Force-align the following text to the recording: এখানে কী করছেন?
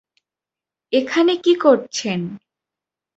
এখানে 0.93 1.33
কী 1.35 1.53
করছেন? 1.55 2.19